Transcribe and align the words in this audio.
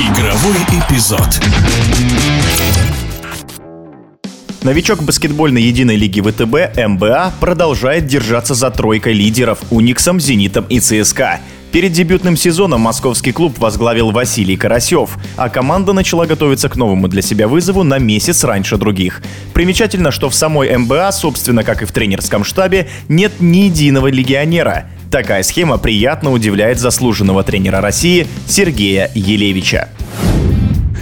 Игровой 0.00 0.56
эпизод. 0.80 1.28
Новичок 4.62 5.02
баскетбольной 5.02 5.60
единой 5.60 5.96
лиги 5.96 6.22
ВТБ 6.22 6.74
МБА 6.88 7.34
продолжает 7.38 8.06
держаться 8.06 8.54
за 8.54 8.70
тройкой 8.70 9.12
лидеров 9.12 9.58
Униксом, 9.70 10.18
Зенитом 10.18 10.64
и 10.70 10.80
ЦСКА. 10.80 11.40
Перед 11.70 11.92
дебютным 11.92 12.38
сезоном 12.38 12.80
московский 12.80 13.32
клуб 13.32 13.58
возглавил 13.58 14.10
Василий 14.10 14.56
Карасев, 14.56 15.18
а 15.36 15.50
команда 15.50 15.92
начала 15.92 16.24
готовиться 16.24 16.70
к 16.70 16.76
новому 16.76 17.06
для 17.06 17.20
себя 17.20 17.46
вызову 17.46 17.82
на 17.82 17.98
месяц 17.98 18.42
раньше 18.42 18.78
других. 18.78 19.20
Примечательно, 19.52 20.12
что 20.12 20.30
в 20.30 20.34
самой 20.34 20.74
МБА, 20.78 21.12
собственно, 21.12 21.62
как 21.62 21.82
и 21.82 21.84
в 21.84 21.92
тренерском 21.92 22.42
штабе, 22.42 22.88
нет 23.08 23.32
ни 23.38 23.58
единого 23.58 24.06
легионера. 24.06 24.86
Такая 25.10 25.42
схема 25.42 25.76
приятно 25.76 26.30
удивляет 26.30 26.78
заслуженного 26.78 27.42
тренера 27.42 27.80
России 27.80 28.28
Сергея 28.46 29.10
Елевича. 29.12 29.88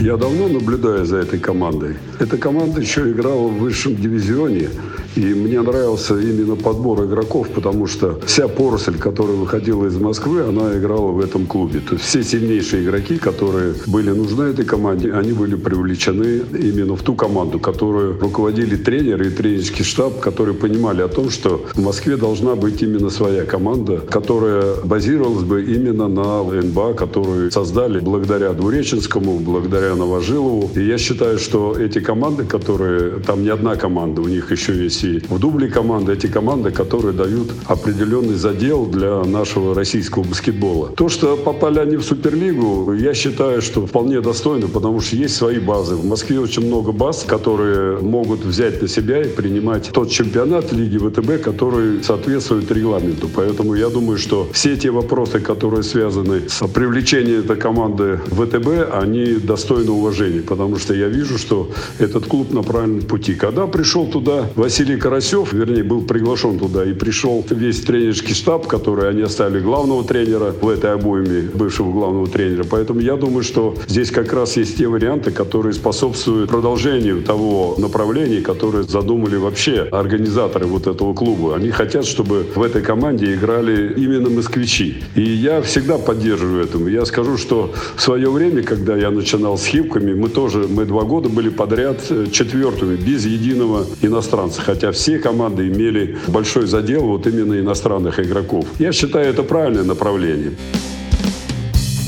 Я 0.00 0.16
давно 0.16 0.48
наблюдаю 0.48 1.04
за 1.04 1.18
этой 1.18 1.38
командой. 1.38 1.96
Эта 2.18 2.38
команда 2.38 2.80
еще 2.80 3.10
играла 3.10 3.48
в 3.48 3.58
высшем 3.58 3.96
дивизионе. 3.96 4.70
И 5.16 5.34
мне 5.34 5.60
нравился 5.62 6.18
именно 6.18 6.56
подбор 6.56 7.04
игроков, 7.04 7.48
потому 7.54 7.86
что 7.86 8.20
вся 8.26 8.46
поросль, 8.48 8.98
которая 8.98 9.36
выходила 9.36 9.86
из 9.86 9.96
Москвы, 9.96 10.42
она 10.42 10.76
играла 10.78 11.12
в 11.12 11.20
этом 11.20 11.46
клубе. 11.46 11.80
То 11.80 11.94
есть 11.94 12.04
все 12.04 12.22
сильнейшие 12.22 12.84
игроки, 12.84 13.18
которые 13.18 13.74
были 13.86 14.10
нужны 14.10 14.44
этой 14.44 14.64
команде, 14.64 15.12
они 15.12 15.32
были 15.32 15.56
привлечены 15.56 16.42
именно 16.52 16.94
в 16.96 17.02
ту 17.02 17.14
команду, 17.14 17.58
которую 17.58 18.20
руководили 18.20 18.76
тренеры 18.76 19.28
и 19.28 19.30
тренерский 19.30 19.84
штаб, 19.84 20.20
которые 20.20 20.54
понимали 20.54 21.02
о 21.02 21.08
том, 21.08 21.30
что 21.30 21.64
в 21.74 21.82
Москве 21.82 22.16
должна 22.16 22.54
быть 22.54 22.82
именно 22.82 23.10
своя 23.10 23.44
команда, 23.44 23.98
которая 23.98 24.74
базировалась 24.84 25.44
бы 25.44 25.64
именно 25.64 26.08
на 26.08 26.42
НБА, 26.42 26.94
которую 26.94 27.50
создали 27.50 28.00
благодаря 28.00 28.52
Двуреченскому, 28.52 29.38
благодаря 29.38 29.94
Новожилову. 29.94 30.70
И 30.74 30.86
я 30.86 30.98
считаю, 30.98 31.38
что 31.38 31.74
эти 31.78 32.00
команды, 32.00 32.44
которые... 32.44 33.18
Там 33.26 33.42
не 33.42 33.48
одна 33.48 33.76
команда, 33.76 34.22
у 34.22 34.28
них 34.28 34.50
еще 34.52 34.74
есть 34.74 34.97
и 35.04 35.18
в 35.18 35.38
дубле 35.38 35.68
команды. 35.68 36.12
Эти 36.12 36.26
команды, 36.26 36.70
которые 36.70 37.12
дают 37.12 37.52
определенный 37.66 38.36
задел 38.36 38.86
для 38.86 39.22
нашего 39.24 39.74
российского 39.74 40.24
баскетбола. 40.24 40.88
То, 40.96 41.08
что 41.08 41.36
попали 41.36 41.78
они 41.78 41.96
в 41.96 42.02
Суперлигу, 42.02 42.92
я 42.94 43.14
считаю, 43.14 43.62
что 43.62 43.86
вполне 43.86 44.20
достойно, 44.20 44.68
потому 44.68 45.00
что 45.00 45.16
есть 45.16 45.36
свои 45.36 45.58
базы. 45.58 45.96
В 45.96 46.04
Москве 46.04 46.40
очень 46.40 46.66
много 46.66 46.92
баз, 46.92 47.24
которые 47.26 47.98
могут 47.98 48.44
взять 48.44 48.80
на 48.82 48.88
себя 48.88 49.22
и 49.22 49.28
принимать 49.28 49.90
тот 49.92 50.10
чемпионат 50.10 50.72
Лиги 50.72 50.98
ВТБ, 50.98 51.42
который 51.42 52.02
соответствует 52.02 52.70
регламенту. 52.70 53.28
Поэтому 53.34 53.74
я 53.74 53.88
думаю, 53.88 54.18
что 54.18 54.48
все 54.52 54.76
те 54.76 54.90
вопросы, 54.90 55.40
которые 55.40 55.82
связаны 55.82 56.48
с 56.48 56.66
привлечением 56.68 57.40
этой 57.40 57.56
команды 57.56 58.20
ВТБ, 58.30 58.92
они 58.92 59.34
достойны 59.34 59.90
уважения, 59.90 60.42
потому 60.42 60.78
что 60.78 60.94
я 60.94 61.08
вижу, 61.08 61.38
что 61.38 61.70
этот 61.98 62.26
клуб 62.26 62.52
на 62.52 62.62
правильном 62.62 63.02
пути. 63.02 63.34
Когда 63.34 63.66
пришел 63.66 64.06
туда 64.06 64.48
Василий 64.56 64.87
Карасев, 64.96 65.52
вернее, 65.52 65.82
был 65.82 66.02
приглашен 66.02 66.58
туда 66.58 66.84
и 66.84 66.92
пришел 66.92 67.44
весь 67.50 67.80
тренерский 67.80 68.34
штаб, 68.34 68.66
который 68.66 69.08
они 69.08 69.22
оставили 69.22 69.60
главного 69.60 70.04
тренера 70.04 70.52
в 70.60 70.68
этой 70.68 70.92
обойме, 70.92 71.42
бывшего 71.52 71.90
главного 71.90 72.26
тренера. 72.26 72.64
Поэтому 72.68 73.00
я 73.00 73.16
думаю, 73.16 73.42
что 73.42 73.74
здесь 73.86 74.10
как 74.10 74.32
раз 74.32 74.56
есть 74.56 74.78
те 74.78 74.86
варианты, 74.86 75.30
которые 75.30 75.72
способствуют 75.72 76.50
продолжению 76.50 77.22
того 77.22 77.74
направления, 77.78 78.40
которое 78.40 78.84
задумали 78.84 79.36
вообще 79.36 79.88
организаторы 79.90 80.66
вот 80.66 80.86
этого 80.86 81.14
клуба. 81.14 81.56
Они 81.56 81.70
хотят, 81.70 82.04
чтобы 82.04 82.46
в 82.54 82.62
этой 82.62 82.82
команде 82.82 83.34
играли 83.34 83.94
именно 83.96 84.30
москвичи. 84.30 85.02
И 85.14 85.22
я 85.22 85.62
всегда 85.62 85.98
поддерживаю 85.98 86.64
этому. 86.64 86.88
Я 86.88 87.04
скажу, 87.04 87.36
что 87.36 87.72
в 87.96 88.02
свое 88.02 88.30
время, 88.30 88.62
когда 88.62 88.96
я 88.96 89.10
начинал 89.10 89.58
с 89.58 89.66
Хивками, 89.66 90.14
мы 90.14 90.28
тоже, 90.28 90.66
мы 90.68 90.84
два 90.84 91.02
года 91.02 91.28
были 91.28 91.48
подряд 91.48 92.00
э, 92.10 92.26
четвертыми, 92.30 92.96
без 92.96 93.26
единого 93.26 93.86
иностранца. 94.02 94.62
Хотя 94.78 94.92
все 94.92 95.18
команды 95.18 95.66
имели 95.66 96.16
большой 96.28 96.68
задел 96.68 97.00
вот 97.00 97.26
именно 97.26 97.58
иностранных 97.58 98.20
игроков. 98.20 98.64
Я 98.78 98.92
считаю, 98.92 99.28
это 99.28 99.42
правильное 99.42 99.82
направление. 99.82 100.52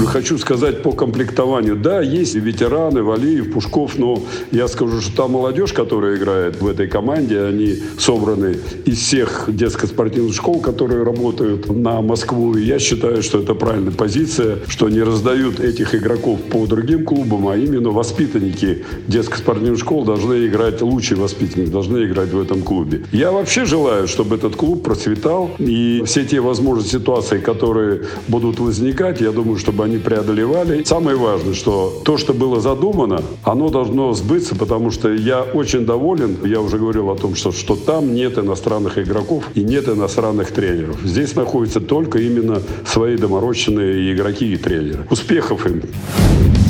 Хочу 0.07 0.39
сказать 0.39 0.83
по 0.83 0.93
комплектованию. 0.93 1.77
Да, 1.77 2.01
есть 2.01 2.35
ветераны, 2.35 3.03
Валиев, 3.03 3.53
Пушков, 3.53 3.99
но 3.99 4.23
я 4.51 4.69
скажу, 4.69 5.01
что 5.01 5.17
та 5.17 5.29
молодежь, 5.29 5.73
которая 5.73 6.17
играет 6.17 6.61
в 6.61 6.67
этой 6.67 6.89
команде, 6.89 7.41
они 7.43 7.77
собраны 7.99 8.57
из 8.87 8.99
всех 8.99 9.45
детско-спортивных 9.49 10.35
школ, 10.35 10.61
которые 10.61 11.03
работают 11.03 11.69
на 11.71 12.01
Москву. 12.01 12.55
И 12.55 12.63
я 12.63 12.79
считаю, 12.79 13.23
что 13.23 13.41
это 13.41 13.55
правильная 13.55 13.93
позиция, 13.93 14.59
что 14.69 14.89
не 14.89 15.01
раздают 15.03 15.61
этих 15.61 15.95
игроков 15.95 16.41
по 16.51 16.67
другим 16.67 17.05
клубам, 17.05 17.49
а 17.49 17.57
именно 17.57 17.91
воспитанники 17.91 18.85
детско-спортивных 19.07 19.79
школ 19.79 20.05
должны 20.05 20.47
играть, 20.47 20.83
лучшие 20.83 21.19
воспитанники 21.19 21.71
должны 21.71 22.05
играть 22.05 22.31
в 22.31 22.41
этом 22.41 22.63
клубе. 22.63 23.05
Я 23.13 23.33
вообще 23.33 23.65
желаю, 23.65 24.09
чтобы 24.09 24.37
этот 24.37 24.57
клуб 24.57 24.83
процветал, 24.83 25.51
и 25.59 26.03
все 26.07 26.25
те 26.25 26.41
возможные 26.41 26.89
ситуации, 26.89 27.39
которые 27.39 28.03
будут 28.29 28.59
возникать, 28.59 29.21
я 29.21 29.33
думаю, 29.33 29.59
чтобы 29.59 29.85
они 29.91 29.99
преодолевали. 29.99 30.85
Самое 30.85 31.17
важное, 31.17 31.55
что 31.55 32.01
то, 32.05 32.17
что 32.17 32.33
было 32.33 32.61
задумано, 32.61 33.23
оно 33.43 33.69
должно 33.69 34.13
сбыться, 34.15 34.55
потому 34.55 34.91
что 34.91 35.13
я 35.13 35.43
очень 35.43 35.85
доволен, 35.85 36.37
я 36.45 36.61
уже 36.61 36.79
говорил 36.79 37.11
о 37.11 37.17
том, 37.17 37.35
что, 37.35 37.51
что 37.51 37.75
там 37.75 38.15
нет 38.15 38.39
иностранных 38.39 38.99
игроков 38.99 39.45
и 39.55 39.63
нет 39.63 39.89
иностранных 39.89 40.53
тренеров. 40.53 41.01
Здесь 41.05 41.35
находятся 41.35 41.81
только 41.81 42.19
именно 42.19 42.63
свои 42.87 43.17
доморощенные 43.17 44.15
игроки 44.15 44.53
и 44.53 44.57
тренеры. 44.57 45.07
Успехов 45.11 45.67
им! 45.67 45.83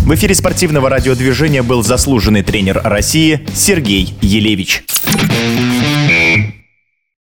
В 0.06 0.14
эфире 0.14 0.34
спортивного 0.34 0.88
радиодвижения 0.88 1.62
был 1.62 1.82
заслуженный 1.82 2.42
тренер 2.42 2.80
России 2.82 3.46
Сергей 3.54 4.14
Елевич. 4.22 4.84